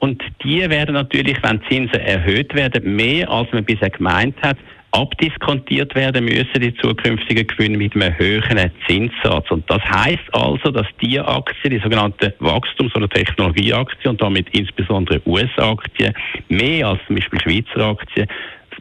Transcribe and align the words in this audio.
Und 0.00 0.22
die 0.42 0.68
werden 0.68 0.94
natürlich, 0.94 1.38
wenn 1.42 1.62
Zinsen 1.68 2.00
erhöht 2.00 2.54
werden, 2.54 2.96
mehr 2.96 3.30
als 3.30 3.52
man 3.52 3.64
bisher 3.64 3.90
gemeint 3.90 4.34
hat, 4.42 4.56
abdiskontiert 4.92 5.94
werden 5.94 6.26
müssen, 6.26 6.60
die 6.60 6.74
zukünftigen 6.74 7.46
Gewinne 7.46 7.78
mit 7.78 7.94
einem 7.94 8.16
höheren 8.18 8.70
Zinssatz. 8.86 9.50
Und 9.50 9.68
das 9.70 9.82
heißt 9.82 10.22
also, 10.32 10.70
dass 10.70 10.86
die 11.00 11.18
Aktien, 11.18 11.70
die 11.70 11.78
sogenannten 11.78 12.32
Wachstums- 12.40 12.94
oder 12.94 13.08
Technologieaktien 13.08 14.10
und 14.10 14.22
damit 14.22 14.48
insbesondere 14.50 15.22
US-Aktien, 15.26 16.12
mehr 16.48 16.88
als 16.88 17.00
zum 17.06 17.16
Beispiel 17.16 17.40
Schweizer 17.40 17.86
Aktien, 17.86 18.28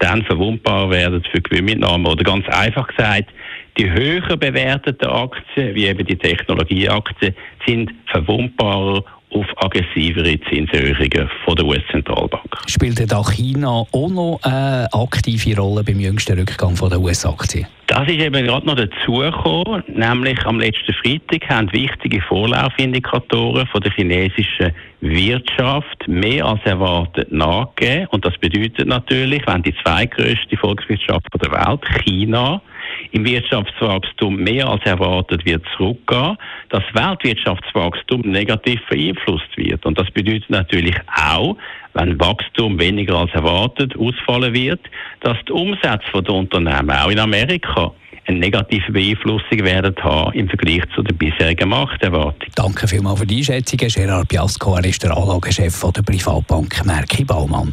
dann 0.00 0.24
verwundbar 0.24 0.90
werden 0.90 1.22
für 1.30 1.40
Gewinnmitnahmen. 1.40 2.06
Oder 2.06 2.24
ganz 2.24 2.46
einfach 2.48 2.88
gesagt, 2.88 3.30
die 3.78 3.90
höher 3.90 4.36
bewerteten 4.36 5.08
Aktien, 5.08 5.74
wie 5.74 5.86
eben 5.86 6.04
die 6.04 6.16
Technologieaktien, 6.16 7.34
sind 7.66 7.92
verwundbarer 8.06 9.04
auf 9.32 9.46
aggressivere 9.56 10.40
Zinserhöhungen 10.50 11.30
von 11.44 11.54
der 11.54 11.64
US-Zentralbank. 11.64 12.58
Spielt 12.66 13.10
da 13.10 13.22
China 13.22 13.84
auch 13.92 14.08
noch 14.08 14.40
eine 14.42 14.88
aktive 14.92 15.56
Rolle 15.56 15.84
beim 15.84 16.00
jüngsten 16.00 16.38
Rückgang 16.38 16.74
von 16.74 16.90
der 16.90 17.00
US-Aktien? 17.00 17.66
Das 17.90 18.06
ist 18.06 18.20
eben 18.20 18.46
gerade 18.46 18.64
noch 18.68 18.76
dazugekommen, 18.76 19.82
nämlich 19.88 20.46
am 20.46 20.60
letzten 20.60 20.92
Freitag 20.92 21.50
haben 21.50 21.72
wichtige 21.72 22.22
Vorlaufindikatoren 22.22 23.66
von 23.66 23.80
der 23.80 23.90
chinesischen 23.90 24.72
Wirtschaft 25.00 26.06
mehr 26.06 26.44
als 26.44 26.60
erwartet 26.64 27.32
nachgegeben. 27.32 28.06
Und 28.12 28.24
das 28.24 28.38
bedeutet 28.38 28.86
natürlich, 28.86 29.42
wenn 29.48 29.64
die 29.64 29.74
zweitgrößte 29.82 30.56
Volkswirtschaft 30.56 31.26
der 31.42 31.50
Welt, 31.50 31.80
China, 32.04 32.62
im 33.12 33.24
Wirtschaftswachstum 33.24 34.36
mehr 34.36 34.68
als 34.68 34.84
erwartet 34.84 35.44
wird 35.44 35.64
zurückgehen, 35.76 36.36
dass 36.68 36.82
Weltwirtschaftswachstum 36.92 38.22
negativ 38.22 38.80
beeinflusst 38.88 39.56
wird. 39.56 39.84
Und 39.84 39.98
das 39.98 40.10
bedeutet 40.10 40.50
natürlich 40.50 40.96
auch, 41.14 41.56
wenn 41.94 42.18
Wachstum 42.20 42.78
weniger 42.78 43.16
als 43.16 43.32
erwartet 43.32 43.96
ausfallen 43.96 44.54
wird, 44.54 44.80
dass 45.20 45.36
die 45.48 45.52
Umsätze 45.52 46.22
der 46.22 46.34
Unternehmen 46.34 46.90
auch 46.90 47.10
in 47.10 47.18
Amerika 47.18 47.92
eine 48.26 48.38
negative 48.38 48.92
Beeinflussung 48.92 49.64
werden 49.64 49.94
haben 50.02 50.32
im 50.34 50.48
Vergleich 50.48 50.82
zu 50.94 51.02
der 51.02 51.14
bisherigen 51.14 51.68
Machterwartung. 51.68 52.48
Danke 52.54 52.86
vielmals 52.86 53.20
für 53.20 53.26
die 53.26 53.38
Einschätzung. 53.38 53.78
Gerard 53.78 54.28
Biasco, 54.28 54.76
er 54.76 54.84
ist 54.84 55.02
der 55.02 55.16
Anlagechef 55.16 55.84
der 55.92 56.02
Privatbank 56.02 56.84
Merki 56.84 57.24
Baumann. 57.24 57.72